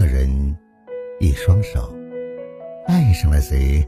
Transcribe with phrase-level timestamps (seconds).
[0.00, 0.56] 个人，
[1.18, 1.94] 一双手，
[2.86, 3.86] 爱上了谁，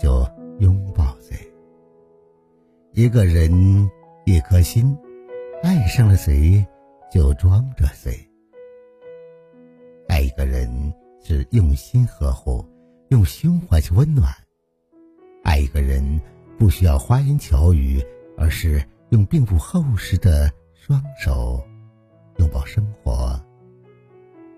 [0.00, 0.24] 就
[0.60, 1.34] 拥抱谁；
[2.92, 3.50] 一个人，
[4.24, 4.96] 一颗心，
[5.64, 6.64] 爱上了谁，
[7.10, 8.16] 就装着谁。
[10.06, 10.70] 爱一个人
[11.20, 12.64] 是用心呵护，
[13.08, 14.30] 用胸怀去温暖；
[15.42, 16.20] 爱一个人
[16.56, 18.00] 不需要花言巧语，
[18.38, 21.60] 而是用并不厚实的双手
[22.36, 23.44] 拥抱生活。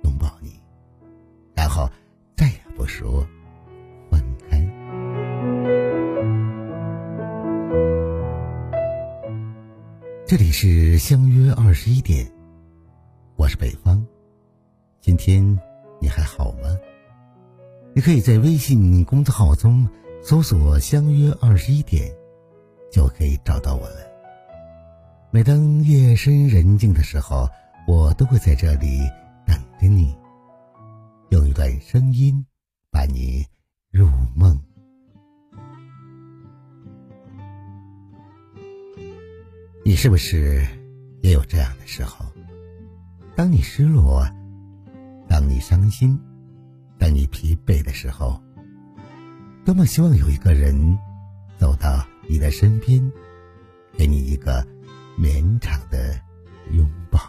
[0.03, 0.61] 拥抱你，
[2.77, 3.27] 不说
[4.11, 4.61] 分开。
[10.27, 12.31] 这里是相约二十一点，
[13.37, 14.05] 我是北方。
[15.01, 15.43] 今天
[16.01, 16.77] 你还好吗？
[17.95, 19.89] 你可以在微信公众号中
[20.21, 22.11] 搜索“相约二十一点”，
[22.91, 23.97] 就可以找到我了。
[25.31, 27.49] 每当夜深人静的时候，
[27.87, 29.01] 我都会在这里。
[29.47, 30.17] 等着你，
[31.29, 32.45] 用一段声音
[33.05, 33.45] 伴你
[33.91, 34.59] 入梦。
[39.85, 40.67] 你是不是
[41.21, 42.25] 也有这样的时候？
[43.37, 44.27] 当你失落，
[45.29, 46.19] 当你伤心，
[46.99, 48.41] 当你疲惫的时候，
[49.67, 50.75] 多么希望有一个人
[51.59, 53.13] 走到你的身边，
[53.99, 54.67] 给你一个
[55.19, 56.19] 绵长的
[56.73, 57.21] 拥抱。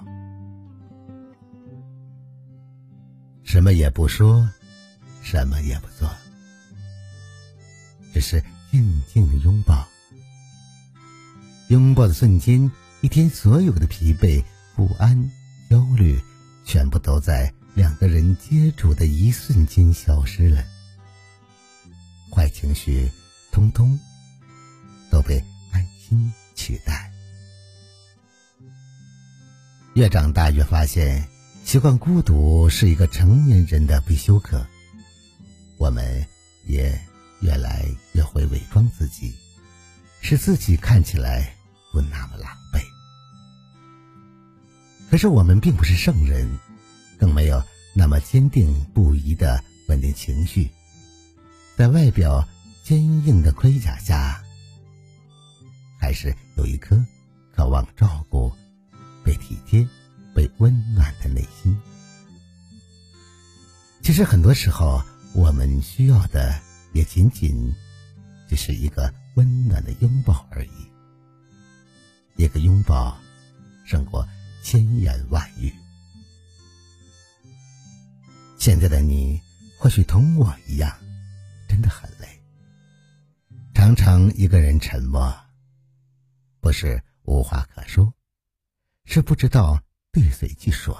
[3.43, 4.49] 什么也不说，
[5.36, 6.09] 什么也不做，
[8.14, 8.41] 只是
[8.72, 9.86] 静静的拥抱。
[11.67, 14.41] 拥抱的瞬间，一天所有的疲惫、
[14.78, 15.30] 不安、
[15.69, 16.17] 焦虑，
[16.66, 20.63] 全部都在两个人接触的一瞬间消失了。
[22.31, 23.11] 坏情绪，
[23.52, 24.00] 通通
[25.11, 27.11] 都被安心取代。
[29.95, 31.28] 越长大，越发现。
[31.66, 34.66] 习惯孤独是一个成年人的必修课，
[35.86, 36.25] 我们
[36.66, 37.00] 也
[37.41, 39.35] 越来越会伪装自己，
[40.19, 41.56] 使自己看起来
[41.91, 42.81] 不那么狼狈。
[45.12, 46.50] 可是我们并不是圣人，
[47.19, 47.63] 更没有
[47.94, 50.72] 那么坚定不移的稳定情绪，
[51.78, 52.44] 在外表
[52.84, 54.44] 坚硬的盔甲下，
[56.00, 57.00] 还是有一颗
[57.56, 58.51] 渴望照顾、
[59.24, 59.88] 被体贴。
[60.34, 61.79] 被温暖的内心，
[64.01, 65.01] 其实很多时候，
[65.35, 66.57] 我们需要的
[66.94, 67.69] 也仅仅
[68.47, 70.69] 只是一个温暖的拥抱而已。
[72.38, 73.18] 一个拥抱，
[73.85, 74.25] 胜过
[74.63, 75.74] 千言万语。
[78.57, 79.41] 现在的你，
[79.78, 80.97] 或许同我一样，
[81.68, 82.28] 真的很累。
[83.74, 85.35] 常常一个人沉默，
[86.62, 88.13] 不是无话可说，
[89.03, 89.79] 是不知道。
[90.13, 90.97] 对谁去说？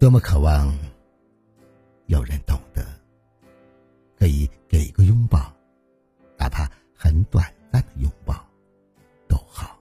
[0.00, 0.76] 多么渴望
[2.06, 2.86] 有人懂得，
[4.18, 5.52] 可以给一个拥抱，
[6.38, 8.34] 哪怕很短暂的拥抱
[9.28, 9.78] 都好。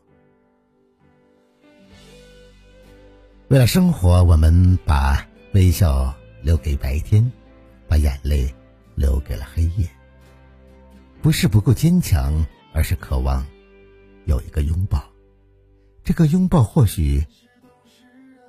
[3.47, 7.31] 为了生活，我们把微笑留给白天，
[7.87, 8.53] 把眼泪
[8.95, 9.87] 留给了黑夜。
[11.21, 13.45] 不是不够坚强，而是渴望
[14.25, 15.03] 有一个拥抱。
[16.03, 17.23] 这个拥抱或许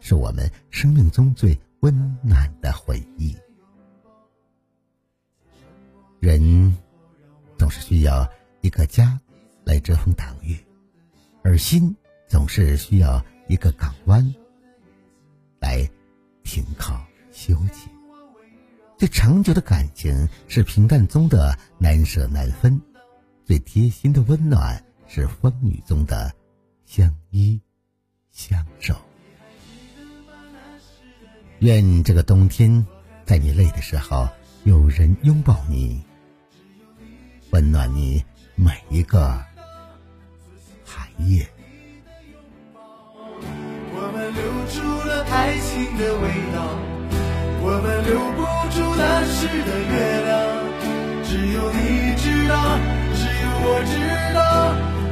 [0.00, 3.36] 是我们生命中最温暖的回忆。
[6.20, 6.76] 人
[7.58, 8.28] 总是需要
[8.60, 9.20] 一个家
[9.64, 10.58] 来遮风挡雨，
[11.42, 11.94] 而心
[12.26, 14.34] 总是需要一个港湾
[15.60, 15.88] 来
[16.42, 17.88] 停靠休息。
[18.98, 22.80] 最长久的感情是平淡中的难舍难分，
[23.44, 26.34] 最贴心的温暖是风雨中的。
[26.88, 27.60] 相依
[28.30, 28.94] 相守，
[31.58, 32.86] 愿这个冬天，
[33.24, 34.28] 在你累的时候，
[34.62, 36.00] 有人拥抱你，
[37.56, 38.22] 温暖你
[38.54, 39.18] 每一个
[40.84, 41.48] 寒夜。
[43.94, 44.42] 我们留
[44.74, 44.76] 住
[45.08, 46.58] 了爱情的味道，
[47.62, 48.44] 我们留不
[48.76, 50.36] 住那时的月亮，
[51.24, 52.76] 只有你知道，
[53.16, 53.96] 只有我知
[54.34, 54.38] 道。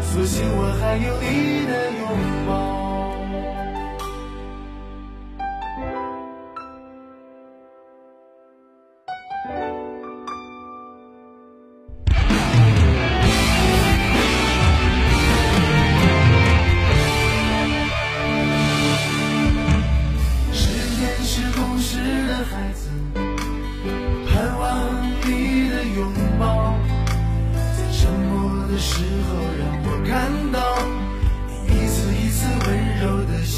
[0.03, 2.34] 所幸我还有你的拥抱。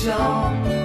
[0.06, 0.75] show.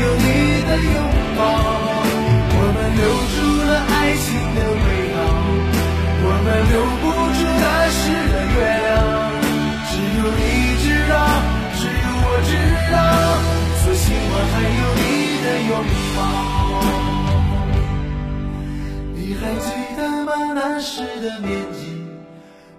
[0.00, 0.26] 有你
[0.66, 0.96] 的拥
[1.36, 1.40] 抱。
[2.56, 3.02] 我们留
[3.34, 3.36] 住
[3.68, 5.16] 了爱情的味道，
[6.26, 7.04] 我们留不
[7.34, 8.02] 住那时
[8.32, 8.88] 的月亮。
[9.90, 10.42] 只有你
[10.82, 11.14] 知道，
[11.76, 12.52] 只有我知
[12.92, 12.96] 道，
[13.82, 15.02] 所幸我还有你
[15.44, 15.72] 的拥
[16.16, 16.18] 抱。
[19.14, 20.28] 你还记得吗？
[20.54, 21.82] 那时的年纪，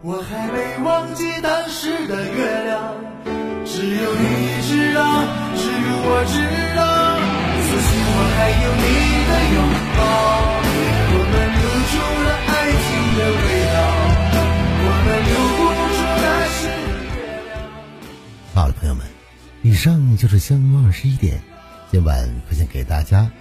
[0.01, 2.95] 我还没忘记当时的月亮。
[3.65, 4.23] 只有你
[4.67, 4.99] 知道，
[5.55, 6.64] 只有我知道，
[8.87, 8.97] 你
[9.27, 9.57] 的拥
[9.97, 9.99] 抱，
[11.11, 11.93] 我们留住
[12.23, 12.49] 了爱
[12.83, 12.87] 情
[13.17, 13.43] 的味
[13.73, 13.77] 道，
[14.81, 15.59] 我们留不
[15.95, 16.25] 住那
[18.53, 19.05] 好了，朋友们，
[19.63, 21.41] 以上就是相约二十一点，
[21.91, 23.31] 今晚分享给大家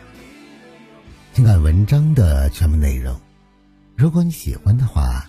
[1.33, 3.21] 情感文章的全部内容。
[3.97, 5.25] 如果你喜欢的话，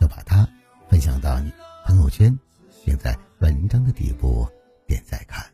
[0.00, 0.48] 就把它
[0.88, 1.52] 分享到你
[1.84, 2.38] 朋友圈，
[2.84, 4.48] 并在文章的底部
[4.86, 5.44] 点赞看。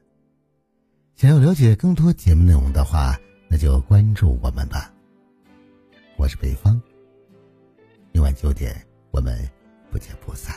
[1.16, 3.16] 想要了解更多节目内容的话，
[3.52, 4.90] 那就关注我们吧。
[6.16, 6.80] 我是北方，
[8.10, 8.74] 明晚九点
[9.10, 9.46] 我们
[9.90, 10.56] 不见不散。